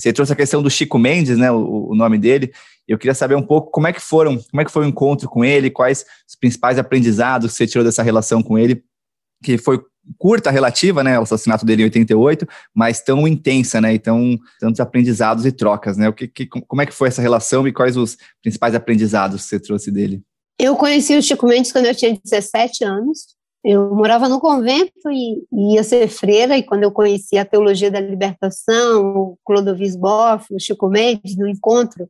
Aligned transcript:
Você 0.00 0.12
trouxe 0.12 0.32
a 0.32 0.36
questão 0.36 0.62
do 0.62 0.70
Chico 0.70 0.98
Mendes, 0.98 1.36
né, 1.36 1.50
o, 1.52 1.90
o 1.90 1.94
nome 1.94 2.18
dele. 2.18 2.52
Eu 2.88 2.98
queria 2.98 3.14
saber 3.14 3.34
um 3.34 3.42
pouco 3.42 3.70
como 3.70 3.86
é 3.86 3.92
que 3.92 4.00
foram, 4.00 4.38
como 4.38 4.60
é 4.60 4.64
que 4.64 4.70
foi 4.70 4.84
o 4.84 4.88
encontro 4.88 5.28
com 5.28 5.44
ele, 5.44 5.70
quais 5.70 6.04
os 6.28 6.34
principais 6.34 6.78
aprendizados 6.78 7.52
que 7.52 7.58
você 7.58 7.66
tirou 7.66 7.84
dessa 7.84 8.02
relação 8.02 8.42
com 8.42 8.58
ele, 8.58 8.82
que 9.44 9.58
foi 9.58 9.80
curta 10.18 10.50
relativa, 10.50 11.04
né, 11.04 11.18
o 11.18 11.22
assassinato 11.22 11.64
dele 11.64 11.82
em 11.82 11.84
88, 11.84 12.46
mas 12.74 13.00
tão 13.00 13.28
intensa, 13.28 13.80
né, 13.80 13.94
e 13.94 13.98
tão 13.98 14.38
tantos 14.58 14.80
aprendizados 14.80 15.46
e 15.46 15.52
trocas, 15.52 15.96
né? 15.96 16.08
O 16.08 16.12
que, 16.12 16.26
que, 16.26 16.46
como 16.46 16.82
é 16.82 16.86
que 16.86 16.92
foi 16.92 17.08
essa 17.08 17.22
relação 17.22 17.68
e 17.68 17.72
quais 17.72 17.96
os 17.96 18.16
principais 18.42 18.74
aprendizados 18.74 19.42
que 19.42 19.48
você 19.48 19.60
trouxe 19.60 19.90
dele? 19.90 20.22
Eu 20.58 20.76
conheci 20.76 21.16
o 21.16 21.22
Chico 21.22 21.46
Mendes 21.46 21.72
quando 21.72 21.86
eu 21.86 21.94
tinha 21.94 22.18
17 22.22 22.84
anos. 22.84 23.26
Eu 23.62 23.94
morava 23.94 24.28
no 24.28 24.40
convento 24.40 25.10
e, 25.10 25.44
ia 25.74 25.82
ser 25.84 26.08
freira, 26.08 26.56
e 26.56 26.62
quando 26.62 26.82
eu 26.82 26.92
conheci 26.92 27.36
a 27.36 27.44
teologia 27.44 27.90
da 27.90 28.00
libertação, 28.00 29.14
o 29.14 29.38
Clodovis 29.44 29.94
Boff, 29.96 30.46
o 30.50 30.58
Chico 30.58 30.88
Mendes, 30.88 31.36
no 31.36 31.46
encontro 31.46 32.08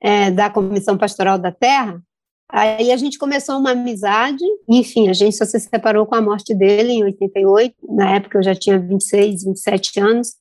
é, 0.00 0.30
da 0.30 0.48
Comissão 0.48 0.96
Pastoral 0.96 1.38
da 1.38 1.52
Terra, 1.52 2.00
Aí 2.48 2.92
a 2.92 2.96
gente 2.96 3.18
começou 3.18 3.58
uma 3.58 3.72
amizade, 3.72 4.44
enfim, 4.68 5.08
a 5.08 5.12
gente 5.12 5.36
só 5.36 5.44
se 5.44 5.58
separou 5.58 6.06
com 6.06 6.14
a 6.14 6.22
morte 6.22 6.54
dele 6.54 6.92
em 6.92 7.02
88, 7.02 7.74
na 7.88 8.14
época 8.14 8.38
eu 8.38 8.42
já 8.42 8.54
tinha 8.54 8.78
26, 8.78 9.44
27 9.44 10.00
anos, 10.00 10.34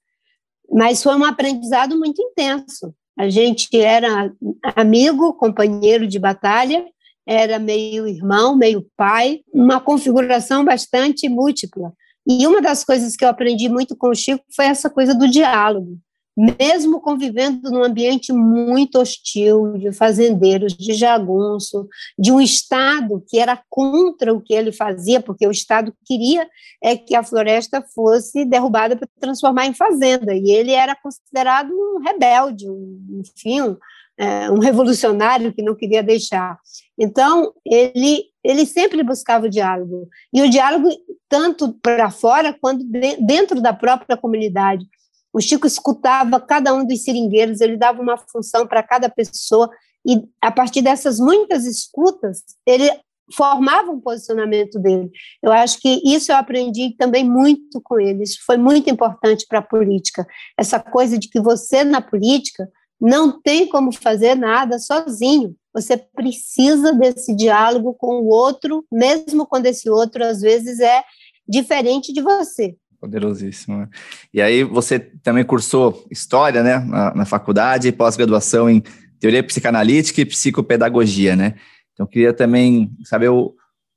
mas 0.72 1.02
foi 1.02 1.16
um 1.16 1.26
aprendizado 1.26 1.98
muito 1.98 2.22
intenso. 2.22 2.94
A 3.18 3.28
gente 3.28 3.68
era 3.76 4.32
amigo, 4.76 5.34
companheiro 5.34 6.06
de 6.06 6.20
batalha, 6.20 6.86
era 7.28 7.60
meio 7.60 8.08
irmão, 8.08 8.56
meio 8.56 8.86
pai, 8.96 9.42
uma 9.54 9.80
configuração 9.80 10.64
bastante 10.64 11.28
múltipla. 11.28 11.94
E 12.28 12.46
uma 12.48 12.62
das 12.62 12.84
coisas 12.84 13.16
que 13.16 13.24
eu 13.24 13.30
aprendi 13.30 13.70
muito 13.70 13.96
com 13.96 14.10
o 14.10 14.16
Chico 14.16 14.44
foi 14.56 14.66
essa 14.66 14.90
coisa 14.90 15.14
do 15.14 15.30
diálogo 15.30 16.00
mesmo 16.38 17.00
convivendo 17.00 17.72
num 17.72 17.84
ambiente 17.84 18.34
muito 18.34 19.00
hostil, 19.00 19.78
de 19.78 19.92
fazendeiros, 19.94 20.74
de 20.74 20.94
jagunço, 20.94 21.88
de 22.20 22.32
um 22.32 22.42
Estado 22.42 23.24
que 23.28 23.40
era 23.40 23.62
contra 23.70 24.34
o 24.34 24.42
que 24.42 24.54
ele 24.54 24.72
fazia, 24.72 25.22
porque 25.22 25.48
o 25.48 25.52
Estado 25.52 25.94
queria 26.06 26.48
é 26.84 26.98
que 26.98 27.16
a 27.16 27.24
floresta 27.24 27.82
fosse 27.82 28.44
derrubada 28.44 28.98
para 28.98 29.08
transformar 29.20 29.66
em 29.66 29.74
fazenda, 29.74 30.34
e 30.36 30.52
ele 30.52 30.72
era 30.72 30.96
considerado 30.96 31.72
um 31.72 32.02
rebelde, 32.04 32.70
um, 32.70 33.22
enfim, 33.22 33.78
é, 34.18 34.50
um 34.50 34.60
revolucionário 34.60 35.54
que 35.54 35.62
não 35.62 35.76
queria 35.76 36.02
deixar. 36.02 36.58
Então, 36.98 37.54
ele, 37.66 38.24
ele 38.44 38.66
sempre 38.66 39.04
buscava 39.04 39.46
o 39.46 39.50
diálogo, 39.50 40.08
e 40.34 40.42
o 40.42 40.50
diálogo 40.50 40.90
tanto 41.28 41.74
para 41.82 42.10
fora 42.10 42.54
quanto 42.60 42.84
de, 42.84 43.18
dentro 43.18 43.62
da 43.62 43.74
própria 43.74 44.18
comunidade. 44.18 44.86
O 45.34 45.42
Chico 45.42 45.68
escutava 45.68 46.40
cada 46.40 46.74
um 46.74 46.86
dos 46.86 47.04
seringueiros, 47.04 47.60
ele 47.60 47.76
dava 47.76 48.02
uma 48.02 48.18
função 48.18 48.66
para 48.66 48.82
cada 48.82 49.10
pessoa, 49.10 49.70
e 50.08 50.24
a 50.42 50.52
partir 50.52 50.82
dessas 50.82 51.20
muitas 51.20 51.66
escutas, 51.66 52.44
ele 52.66 52.90
formava 53.34 53.92
um 53.92 54.00
posicionamento 54.00 54.80
dele. 54.80 55.10
Eu 55.42 55.52
acho 55.52 55.80
que 55.80 56.02
isso 56.06 56.32
eu 56.32 56.38
aprendi 56.38 56.96
também 56.98 57.28
muito 57.28 57.82
com 57.82 58.00
ele, 58.00 58.24
isso 58.24 58.40
foi 58.46 58.56
muito 58.56 58.90
importante 58.90 59.46
para 59.48 59.60
a 59.60 59.64
política. 59.64 60.26
Essa 60.58 60.80
coisa 60.80 61.18
de 61.18 61.28
que 61.28 61.40
você, 61.40 61.84
na 61.84 62.02
política, 62.02 62.70
não 63.00 63.42
tem 63.42 63.68
como 63.68 63.92
fazer 63.92 64.36
nada 64.36 64.80
sozinho. 64.80 65.56
Você 65.74 65.98
precisa 65.98 66.94
desse 66.94 67.36
diálogo 67.36 67.94
com 67.94 68.22
o 68.22 68.28
outro, 68.28 68.86
mesmo 68.92 69.46
quando 69.46 69.66
esse 69.66 69.90
outro, 69.90 70.24
às 70.24 70.42
vezes, 70.42 70.80
é 70.80 71.04
diferente 71.48 72.14
de 72.14 72.22
você. 72.22 72.76
Poderosíssimo. 73.00 73.80
Né? 73.80 73.90
E 74.34 74.42
aí 74.42 74.64
você 74.64 75.00
também 75.00 75.44
cursou 75.44 76.06
História, 76.10 76.64
né, 76.64 76.80
na, 76.80 77.14
na 77.14 77.26
faculdade, 77.26 77.92
pós-graduação 77.92 78.70
em 78.70 78.82
Teoria 79.20 79.44
Psicanalítica 79.44 80.22
e 80.22 80.26
Psicopedagogia, 80.26 81.36
né? 81.36 81.56
Então, 81.94 82.06
queria 82.06 82.34
também 82.34 82.92
saber 83.04 83.30
o, 83.30 83.56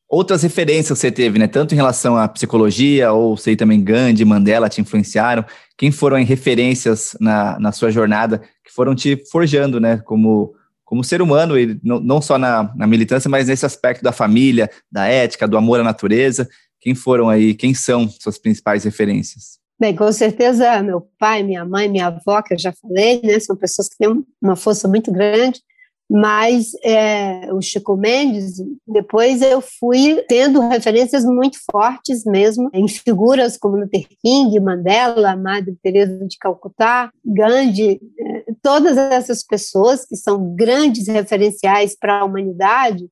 outras 0.09 0.43
referências 0.43 0.99
que 0.99 1.01
você 1.01 1.13
teve, 1.13 1.39
né? 1.39 1.47
Tanto 1.47 1.73
em 1.73 1.77
relação 1.77 2.17
à 2.17 2.27
psicologia, 2.27 3.13
ou 3.13 3.37
sei 3.37 3.55
também 3.55 3.83
Gandhi, 3.83 4.25
Mandela 4.25 4.69
te 4.69 4.81
influenciaram. 4.81 5.45
Quem 5.77 5.91
foram 5.91 6.19
em 6.19 6.25
referências 6.25 7.17
na, 7.21 7.59
na 7.61 7.73
sua 7.73 7.91
jornada 7.91 8.39
que 8.65 8.73
foram 8.73 8.95
te 8.95 9.23
forjando, 9.31 9.79
né? 9.79 9.99
Como, 9.99 10.55
como 10.85 11.05
ser 11.05 11.21
humano, 11.21 11.59
e 11.59 11.79
não, 11.83 12.01
não 12.01 12.23
só 12.23 12.39
na, 12.39 12.73
na 12.75 12.87
militância, 12.87 13.29
mas 13.29 13.49
nesse 13.49 13.67
aspecto 13.67 14.03
da 14.03 14.13
família, 14.13 14.71
da 14.91 15.07
ética, 15.07 15.47
do 15.47 15.59
amor 15.59 15.81
à 15.81 15.85
natureza. 15.85 16.49
Quem 16.81 16.95
foram 16.95 17.29
aí, 17.29 17.55
quem 17.55 17.75
são 17.75 18.09
suas 18.09 18.39
principais 18.39 18.85
referências? 18.85 19.59
Bem, 19.81 19.95
com 19.95 20.11
certeza 20.11 20.83
meu 20.83 21.09
pai, 21.19 21.43
minha 21.43 21.65
mãe, 21.65 21.89
minha 21.89 22.07
avó, 22.07 22.43
que 22.43 22.55
eu 22.55 22.59
já 22.59 22.73
falei, 22.73 23.21
né, 23.23 23.39
são 23.39 23.55
pessoas 23.55 23.89
que 23.89 23.97
têm 23.97 24.25
uma 24.43 24.57
força 24.57 24.89
muito 24.89 25.13
grande, 25.13 25.61
mas 26.11 26.71
é, 26.83 27.53
o 27.53 27.61
Chico 27.61 27.95
Mendes, 27.97 28.63
depois 28.87 29.43
eu 29.43 29.61
fui 29.61 30.25
tendo 30.27 30.67
referências 30.67 31.25
muito 31.25 31.59
fortes 31.71 32.25
mesmo, 32.25 32.71
em 32.73 32.89
figuras 32.89 33.59
como 33.59 33.77
Luther 33.77 34.07
King, 34.23 34.59
Mandela, 34.59 35.37
Madre 35.37 35.77
Teresa 35.83 36.27
de 36.27 36.39
Calcutá, 36.39 37.13
Gandhi, 37.25 38.01
é, 38.19 38.45
todas 38.63 38.97
essas 38.97 39.45
pessoas 39.45 40.07
que 40.07 40.17
são 40.17 40.55
grandes 40.55 41.09
referenciais 41.09 41.95
para 41.95 42.21
a 42.21 42.25
humanidade, 42.25 43.07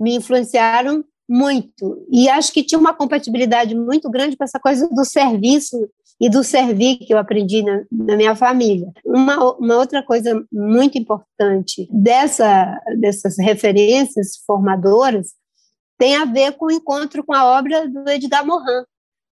me 0.00 0.16
influenciaram 0.16 1.04
muito. 1.28 2.04
E 2.10 2.28
acho 2.28 2.52
que 2.52 2.64
tinha 2.64 2.78
uma 2.78 2.92
compatibilidade 2.92 3.72
muito 3.76 4.10
grande 4.10 4.36
com 4.36 4.42
essa 4.42 4.58
coisa 4.58 4.88
do 4.88 5.04
serviço 5.04 5.88
e 6.20 6.28
do 6.28 6.44
servir 6.44 6.98
que 6.98 7.14
eu 7.14 7.18
aprendi 7.18 7.62
na, 7.62 7.82
na 7.90 8.16
minha 8.16 8.36
família. 8.36 8.92
Uma, 9.04 9.56
uma, 9.56 9.76
outra 9.76 10.02
coisa 10.02 10.44
muito 10.52 10.98
importante 10.98 11.88
dessa, 11.90 12.78
dessas 12.98 13.38
referências 13.38 14.36
formadoras 14.46 15.32
tem 15.98 16.16
a 16.16 16.24
ver 16.24 16.52
com 16.52 16.66
o 16.66 16.70
encontro 16.70 17.24
com 17.24 17.34
a 17.34 17.58
obra 17.58 17.88
do 17.88 18.08
Edgar 18.08 18.46
Morin, 18.46 18.84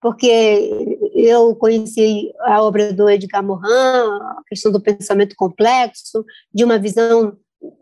porque 0.00 0.98
eu 1.14 1.54
conheci 1.56 2.32
a 2.40 2.62
obra 2.62 2.92
do 2.92 3.08
Edgar 3.08 3.42
Morin, 3.42 3.62
a 3.66 4.42
questão 4.46 4.70
do 4.70 4.80
pensamento 4.80 5.34
complexo, 5.36 6.24
de 6.52 6.64
uma 6.64 6.78
visão 6.78 7.36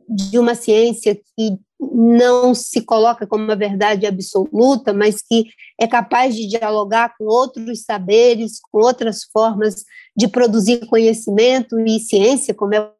de 0.09 0.39
uma 0.39 0.55
ciência 0.55 1.15
que 1.15 1.59
não 1.91 2.54
se 2.54 2.82
coloca 2.82 3.26
como 3.26 3.44
uma 3.44 3.56
verdade 3.56 4.06
absoluta, 4.06 4.93
mas 4.93 5.20
que 5.20 5.47
é 5.81 5.87
capaz 5.87 6.37
de 6.37 6.47
dialogar 6.47 7.15
com 7.16 7.25
outros 7.25 7.82
saberes, 7.82 8.60
com 8.70 8.78
outras 8.78 9.25
formas 9.25 9.84
de 10.16 10.28
produzir 10.28 10.87
conhecimento 10.87 11.78
e 11.81 11.98
ciência, 11.98 12.54
como 12.54 12.75
é 12.75 12.81
o 12.81 12.91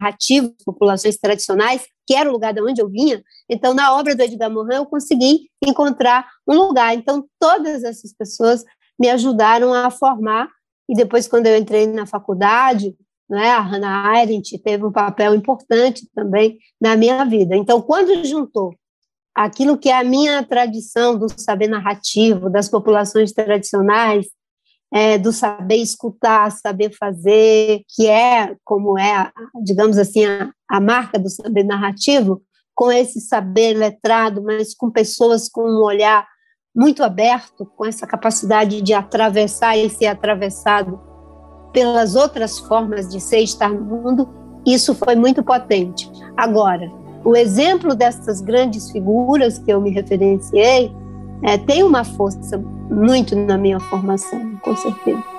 narrativo 0.00 0.54
populações 0.64 1.16
tradicionais, 1.18 1.86
que 2.06 2.14
era 2.14 2.28
o 2.28 2.32
lugar 2.32 2.52
de 2.52 2.62
onde 2.62 2.80
eu 2.80 2.88
vinha. 2.88 3.22
Então, 3.48 3.74
na 3.74 3.94
obra 3.94 4.16
do 4.16 4.22
Edgar 4.22 4.50
Morin, 4.50 4.76
eu 4.76 4.86
consegui 4.86 5.50
encontrar 5.64 6.26
um 6.48 6.54
lugar. 6.54 6.94
Então, 6.94 7.26
todas 7.38 7.84
essas 7.84 8.12
pessoas 8.12 8.64
me 8.98 9.08
ajudaram 9.10 9.72
a 9.74 9.90
formar, 9.90 10.48
e 10.88 10.94
depois, 10.94 11.28
quando 11.28 11.46
eu 11.46 11.56
entrei 11.56 11.86
na 11.86 12.06
faculdade, 12.06 12.94
né? 13.32 13.48
A 13.48 13.60
Hannah 13.60 14.10
Arendt 14.10 14.58
teve 14.58 14.84
um 14.84 14.92
papel 14.92 15.34
importante 15.34 16.06
também 16.14 16.58
na 16.78 16.94
minha 16.96 17.24
vida. 17.24 17.56
Então, 17.56 17.80
quando 17.80 18.22
juntou 18.26 18.74
aquilo 19.34 19.78
que 19.78 19.88
é 19.88 19.96
a 19.96 20.04
minha 20.04 20.42
tradição 20.44 21.18
do 21.18 21.26
saber 21.40 21.66
narrativo, 21.66 22.50
das 22.50 22.68
populações 22.68 23.32
tradicionais, 23.32 24.26
é, 24.92 25.16
do 25.16 25.32
saber 25.32 25.76
escutar, 25.76 26.52
saber 26.52 26.94
fazer, 26.94 27.80
que 27.88 28.06
é, 28.06 28.54
como 28.62 28.98
é, 28.98 29.32
digamos 29.64 29.96
assim, 29.96 30.26
a, 30.26 30.52
a 30.68 30.78
marca 30.78 31.18
do 31.18 31.30
saber 31.30 31.64
narrativo, 31.64 32.42
com 32.74 32.92
esse 32.92 33.18
saber 33.18 33.72
letrado, 33.72 34.42
mas 34.42 34.74
com 34.74 34.90
pessoas 34.90 35.48
com 35.48 35.62
um 35.62 35.82
olhar 35.82 36.28
muito 36.76 37.02
aberto, 37.02 37.64
com 37.64 37.86
essa 37.86 38.06
capacidade 38.06 38.82
de 38.82 38.92
atravessar 38.92 39.78
e 39.78 39.88
ser 39.88 40.06
atravessado 40.08 41.11
pelas 41.72 42.14
outras 42.14 42.58
formas 42.58 43.08
de 43.08 43.20
ser 43.20 43.40
e 43.40 43.44
estar 43.44 43.68
no 43.68 43.80
mundo, 43.80 44.28
isso 44.66 44.94
foi 44.94 45.14
muito 45.14 45.42
potente. 45.42 46.10
Agora, 46.36 46.90
o 47.24 47.36
exemplo 47.36 47.94
dessas 47.94 48.40
grandes 48.40 48.90
figuras 48.90 49.58
que 49.58 49.72
eu 49.72 49.80
me 49.80 49.90
referenciei 49.90 50.92
é, 51.42 51.58
tem 51.58 51.82
uma 51.82 52.04
força 52.04 52.58
muito 52.90 53.34
na 53.34 53.56
minha 53.56 53.80
formação, 53.80 54.56
com 54.62 54.76
certeza. 54.76 55.31